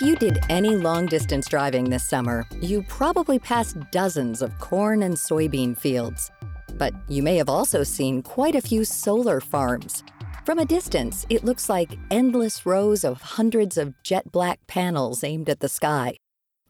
[0.00, 5.02] If you did any long distance driving this summer, you probably passed dozens of corn
[5.02, 6.30] and soybean fields.
[6.78, 10.02] But you may have also seen quite a few solar farms.
[10.46, 15.50] From a distance, it looks like endless rows of hundreds of jet black panels aimed
[15.50, 16.16] at the sky.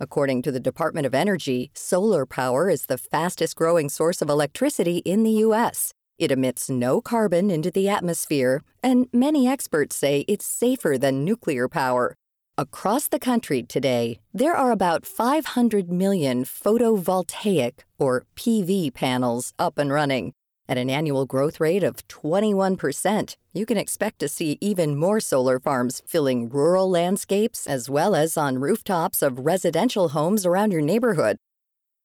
[0.00, 4.96] According to the Department of Energy, solar power is the fastest growing source of electricity
[5.04, 5.92] in the U.S.
[6.18, 11.68] It emits no carbon into the atmosphere, and many experts say it's safer than nuclear
[11.68, 12.16] power.
[12.58, 19.90] Across the country today, there are about 500 million photovoltaic, or PV, panels up and
[19.90, 20.34] running.
[20.68, 25.58] At an annual growth rate of 21%, you can expect to see even more solar
[25.58, 31.38] farms filling rural landscapes as well as on rooftops of residential homes around your neighborhood.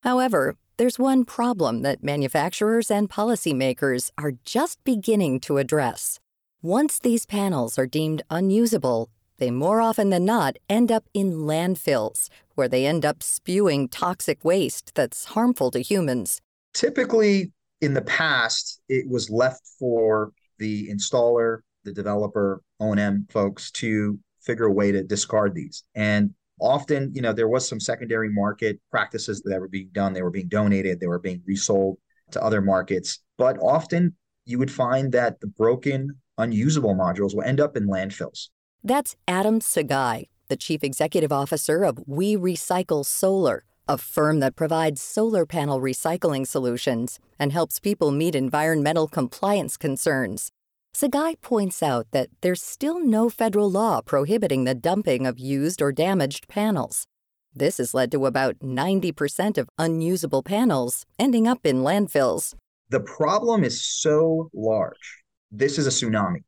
[0.04, 6.22] However, there's one problem that manufacturers and policymakers are just beginning to address.
[6.62, 12.30] Once these panels are deemed unusable, they more often than not end up in landfills,
[12.56, 16.42] where they end up spewing toxic waste that's harmful to humans.
[16.74, 24.18] Typically, in the past, it was left for the installer, the developer, O&M folks to
[24.42, 25.84] figure a way to discard these.
[25.96, 30.14] And often, you know, there was some secondary market practices that were being done.
[30.14, 31.98] They were being donated, they were being resold
[32.32, 33.20] to other markets.
[33.38, 38.50] But often you would find that the broken, unusable modules will end up in landfills.
[38.86, 45.02] That's Adam Saghei, the chief executive officer of We Recycle Solar, a firm that provides
[45.02, 50.52] solar panel recycling solutions and helps people meet environmental compliance concerns.
[50.96, 55.92] Sagai points out that there's still no federal law prohibiting the dumping of used or
[55.92, 57.08] damaged panels.
[57.56, 62.54] This has led to about 90% of unusable panels ending up in landfills.
[62.90, 65.24] The problem is so large.
[65.52, 66.44] This is a tsunami.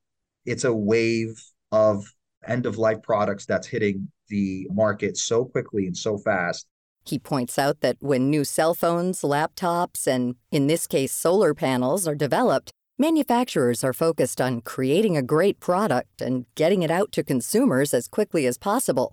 [0.46, 1.34] It's a wave
[1.72, 2.14] of
[2.48, 6.68] end of life products that's hitting the market so quickly and so fast.
[7.06, 12.08] He points out that when new cell phones, laptops, and in this case, solar panels
[12.08, 17.24] are developed, Manufacturers are focused on creating a great product and getting it out to
[17.24, 19.12] consumers as quickly as possible.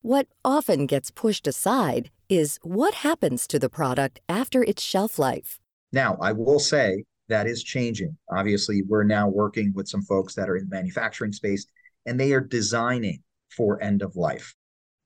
[0.00, 5.60] What often gets pushed aside is what happens to the product after its shelf life.
[5.92, 8.16] Now, I will say that is changing.
[8.30, 11.66] Obviously, we're now working with some folks that are in the manufacturing space
[12.06, 13.22] and they are designing
[13.56, 14.54] for end of life.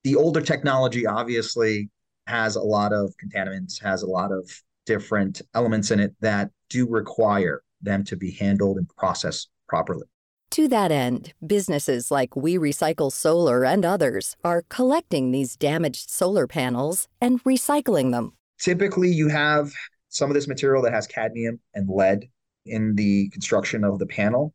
[0.04, 1.90] The older technology obviously
[2.26, 4.50] has a lot of contaminants, has a lot of
[4.86, 10.06] different elements in it that do require them to be handled and processed properly.
[10.52, 16.46] To that end, businesses like We Recycle Solar and others are collecting these damaged solar
[16.46, 18.34] panels and recycling them.
[18.58, 19.72] Typically, you have
[20.10, 22.28] some of this material that has cadmium and lead
[22.66, 24.52] in the construction of the panel,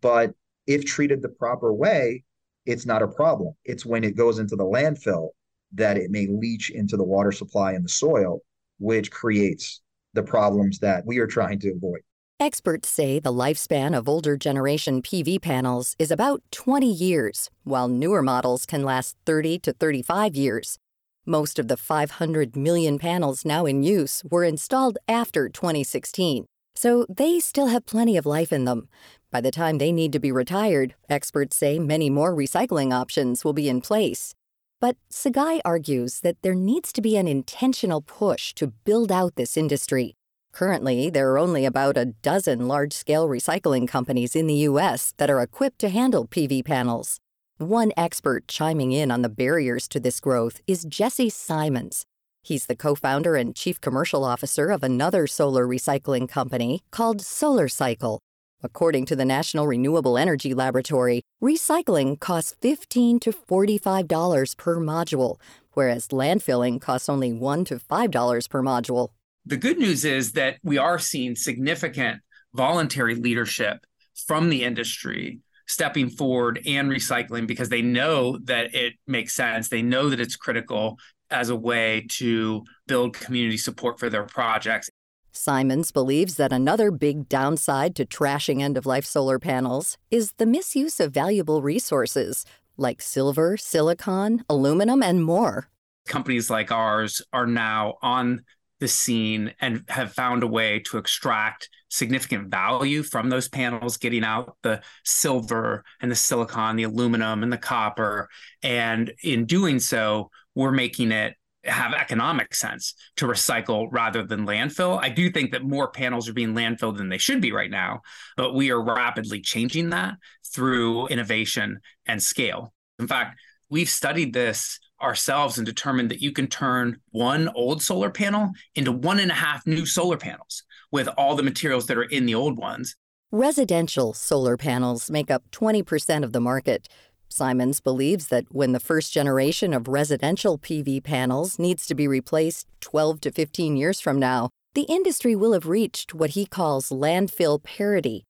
[0.00, 0.32] but
[0.70, 2.22] if treated the proper way,
[2.64, 3.54] it's not a problem.
[3.64, 5.30] It's when it goes into the landfill
[5.72, 8.40] that it may leach into the water supply and the soil,
[8.78, 9.80] which creates
[10.14, 12.02] the problems that we are trying to avoid.
[12.38, 18.22] Experts say the lifespan of older generation PV panels is about 20 years, while newer
[18.22, 20.78] models can last 30 to 35 years.
[21.26, 26.46] Most of the 500 million panels now in use were installed after 2016,
[26.80, 28.88] so they still have plenty of life in them.
[29.30, 33.52] By the time they need to be retired, experts say many more recycling options will
[33.52, 34.34] be in place.
[34.80, 39.58] But Saghei argues that there needs to be an intentional push to build out this
[39.58, 40.14] industry.
[40.52, 45.12] Currently, there are only about a dozen large scale recycling companies in the U.S.
[45.18, 47.18] that are equipped to handle PV panels.
[47.58, 52.06] One expert chiming in on the barriers to this growth is Jesse Simons.
[52.42, 58.18] He's the co founder and chief commercial officer of another solar recycling company called SolarCycle.
[58.62, 65.40] According to the National Renewable Energy Laboratory, recycling costs 15 to $45 per module,
[65.72, 69.08] whereas landfilling costs only $1 to $5 per module.
[69.46, 72.20] The good news is that we are seeing significant
[72.54, 73.86] voluntary leadership
[74.26, 79.68] from the industry stepping forward and recycling because they know that it makes sense.
[79.68, 80.98] They know that it's critical
[81.30, 84.90] as a way to build community support for their projects.
[85.32, 90.46] Simons believes that another big downside to trashing end of life solar panels is the
[90.46, 92.44] misuse of valuable resources
[92.76, 95.68] like silver, silicon, aluminum, and more.
[96.06, 98.42] Companies like ours are now on
[98.80, 104.24] the scene and have found a way to extract significant value from those panels, getting
[104.24, 108.28] out the silver and the silicon, the aluminum and the copper.
[108.62, 114.98] And in doing so, we're making it have economic sense to recycle rather than landfill.
[115.00, 118.00] I do think that more panels are being landfilled than they should be right now,
[118.36, 120.14] but we are rapidly changing that
[120.54, 122.72] through innovation and scale.
[122.98, 123.38] In fact,
[123.68, 128.92] we've studied this ourselves and determined that you can turn one old solar panel into
[128.92, 130.62] one and a half new solar panels
[130.92, 132.96] with all the materials that are in the old ones.
[133.32, 136.88] Residential solar panels make up 20% of the market.
[137.32, 142.66] Simons believes that when the first generation of residential PV panels needs to be replaced
[142.80, 147.62] 12 to 15 years from now, the industry will have reached what he calls landfill
[147.62, 148.24] parity.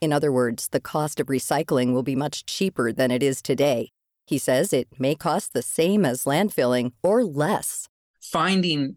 [0.00, 3.90] In other words, the cost of recycling will be much cheaper than it is today.
[4.26, 7.88] He says it may cost the same as landfilling or less.
[8.20, 8.96] Finding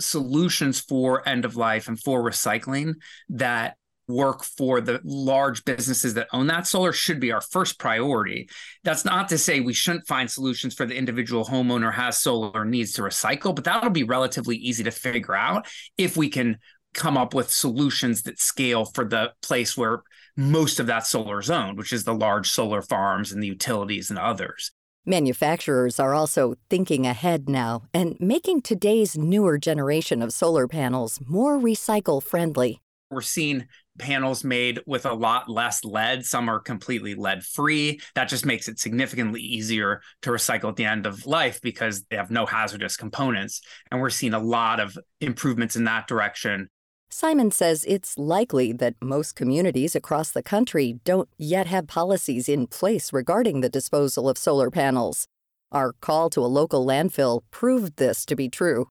[0.00, 2.94] solutions for end of life and for recycling
[3.28, 3.76] that
[4.08, 8.48] work for the large businesses that own that solar should be our first priority.
[8.82, 12.92] That's not to say we shouldn't find solutions for the individual homeowner has solar needs
[12.92, 15.66] to recycle, but that'll be relatively easy to figure out
[15.96, 16.58] if we can
[16.92, 20.02] come up with solutions that scale for the place where
[20.36, 24.10] most of that solar is owned, which is the large solar farms and the utilities
[24.10, 24.72] and others.
[25.06, 31.58] Manufacturers are also thinking ahead now and making today's newer generation of solar panels more
[31.58, 32.80] recycle friendly.
[33.10, 33.66] We're seeing
[33.98, 36.24] panels made with a lot less lead.
[36.24, 38.00] Some are completely lead free.
[38.14, 42.16] That just makes it significantly easier to recycle at the end of life because they
[42.16, 43.60] have no hazardous components.
[43.90, 46.68] And we're seeing a lot of improvements in that direction.
[47.10, 52.66] Simons says it's likely that most communities across the country don't yet have policies in
[52.66, 55.28] place regarding the disposal of solar panels.
[55.70, 58.88] Our call to a local landfill proved this to be true.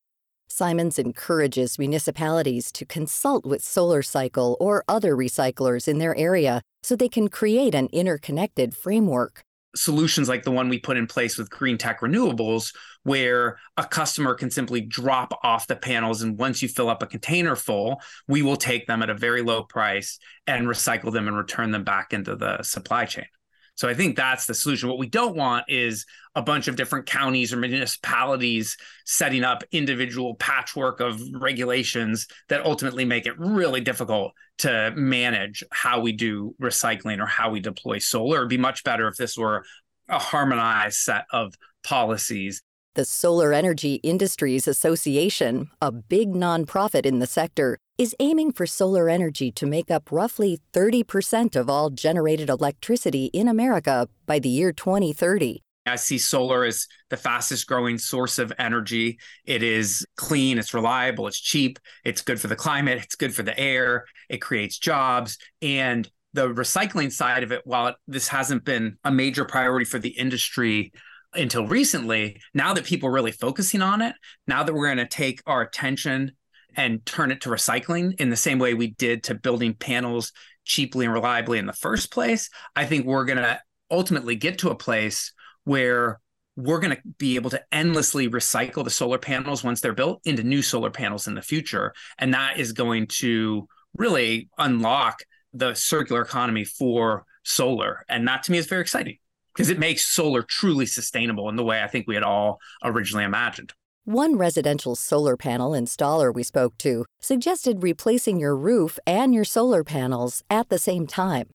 [0.56, 7.10] Simons encourages municipalities to consult with SolarCycle or other recyclers in their area so they
[7.10, 9.44] can create an interconnected framework
[9.76, 14.36] solutions like the one we put in place with Green Tech Renewables, where a customer
[14.36, 16.22] can simply drop off the panels.
[16.22, 19.42] And once you fill up a container full, we will take them at a very
[19.42, 23.26] low price and recycle them and return them back into the supply chain.
[23.76, 24.88] So I think that's the solution.
[24.88, 26.06] What we don't want is
[26.36, 33.06] a bunch of different counties or municipalities setting up individual patchwork of regulations that ultimately
[33.06, 38.38] make it really difficult to manage how we do recycling or how we deploy solar.
[38.38, 39.66] It'd be much better if this were
[40.08, 42.62] a harmonized set of policies.
[42.96, 49.08] The Solar Energy Industries Association, a big nonprofit in the sector, is aiming for solar
[49.08, 54.72] energy to make up roughly 30% of all generated electricity in America by the year
[54.72, 55.62] 2030.
[55.86, 59.20] I see solar as the fastest growing source of energy.
[59.46, 63.44] It is clean, it's reliable, it's cheap, it's good for the climate, it's good for
[63.44, 65.38] the air, it creates jobs.
[65.62, 70.00] And the recycling side of it, while it, this hasn't been a major priority for
[70.00, 70.94] the industry
[71.34, 74.16] until recently, now that people are really focusing on it,
[74.48, 76.32] now that we're going to take our attention
[76.76, 80.32] and turn it to recycling in the same way we did to building panels
[80.66, 83.60] cheaply and reliably in the first place, I think we're going to
[83.92, 85.34] ultimately get to a place
[85.66, 86.20] where
[86.56, 90.44] we're going to be able to endlessly recycle the solar panels once they're built into
[90.44, 91.94] new solar panels in the future.
[92.20, 98.04] And that is going to really unlock the circular economy for solar.
[98.08, 99.18] And that to me is very exciting
[99.54, 103.24] because it makes solar truly sustainable in the way I think we had all originally
[103.24, 103.74] imagined.
[104.06, 109.82] One residential solar panel installer we spoke to suggested replacing your roof and your solar
[109.86, 111.48] panels at the same time.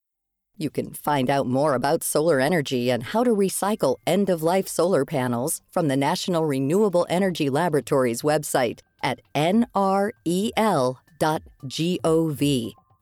[0.56, 4.66] You can find out more about solar energy and how to recycle end of life
[4.66, 10.22] solar panels from the National Renewable Energy Laboratory's website at nrel.gov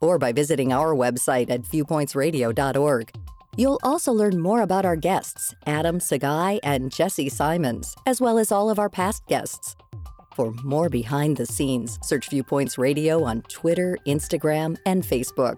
[0.00, 3.25] or by visiting our website at viewpointsradio.org.
[3.58, 8.52] You'll also learn more about our guests, Adam Saghei and Jesse Simons, as well as
[8.52, 9.74] all of our past guests.
[10.34, 15.56] For more behind the scenes, search Viewpoints Radio on Twitter, Instagram, and Facebook.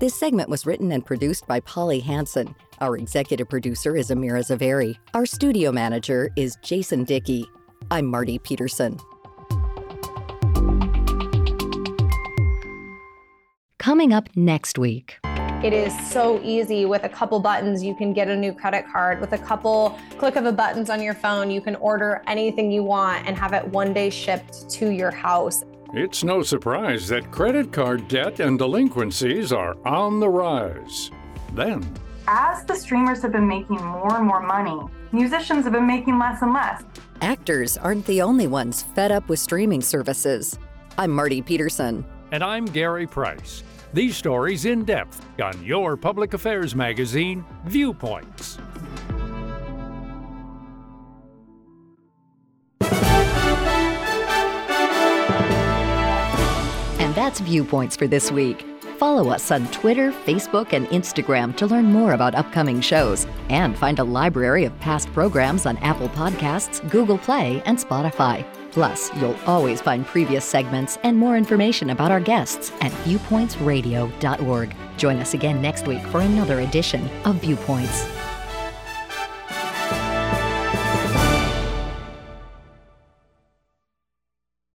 [0.00, 2.54] This segment was written and produced by Polly Hanson.
[2.80, 4.96] Our executive producer is Amira Zaveri.
[5.12, 7.44] Our studio manager is Jason Dickey.
[7.90, 8.98] I'm Marty Peterson.
[13.78, 15.18] Coming up next week.
[15.64, 16.84] It is so easy.
[16.84, 19.20] With a couple buttons, you can get a new credit card.
[19.20, 22.84] With a couple click of a buttons on your phone, you can order anything you
[22.84, 25.64] want and have it one day shipped to your house.
[25.94, 31.10] It's no surprise that credit card debt and delinquencies are on the rise.
[31.54, 31.90] Then,
[32.28, 34.78] as the streamers have been making more and more money,
[35.10, 36.84] musicians have been making less and less.
[37.22, 40.58] Actors aren't the only ones fed up with streaming services.
[40.98, 42.04] I'm Marty Peterson.
[42.30, 43.62] And I'm Gary Price.
[43.96, 48.58] These stories in depth on your public affairs magazine, Viewpoints.
[56.98, 58.66] And that's Viewpoints for this week.
[58.98, 63.98] Follow us on Twitter, Facebook, and Instagram to learn more about upcoming shows and find
[63.98, 68.44] a library of past programs on Apple Podcasts, Google Play, and Spotify.
[68.76, 74.74] Plus, you'll always find previous segments and more information about our guests at viewpointsradio.org.
[74.98, 78.06] Join us again next week for another edition of Viewpoints.